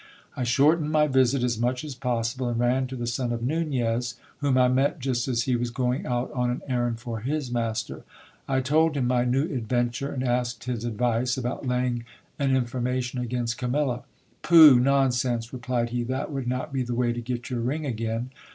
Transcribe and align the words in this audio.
I 0.35 0.43
shortened 0.45 0.89
my 0.91 1.05
visit 1.05 1.43
as 1.43 1.59
much 1.59 1.83
as 1.83 1.93
possible, 1.93 2.49
and 2.49 2.59
ran 2.59 2.87
to 2.87 2.95
the 2.95 3.05
son 3.05 3.31
of 3.31 3.43
Nunez, 3.43 4.15
whom 4.37 4.57
I 4.57 4.67
met 4.67 4.97
just 4.99 5.27
as 5.27 5.43
he 5.43 5.55
was 5.55 5.69
going 5.69 6.07
out 6.07 6.31
on 6.33 6.49
an 6.49 6.63
errand 6.67 6.99
for 6.99 7.19
his 7.19 7.51
master. 7.51 8.03
I 8.47 8.61
told 8.61 8.97
him 8.97 9.05
my 9.05 9.25
new 9.25 9.43
adventure, 9.43 10.11
and 10.11 10.23
asked 10.23 10.63
his 10.63 10.85
advice 10.85 11.37
about 11.37 11.67
laying 11.67 12.05
an 12.39 12.55
information 12.55 13.19
against 13.19 13.59
Camilla. 13.59 14.01
Pooh! 14.41 14.79
Nonsense! 14.79 15.53
replied 15.53 15.91
he; 15.91 16.01
that 16.05 16.31
would 16.31 16.47
not 16.47 16.73
be 16.73 16.81
the 16.81 16.95
way 16.95 17.13
to 17.13 17.21
get 17.21 17.51
your 17.51 17.59
ring 17.59 17.85
again. 17.85 18.31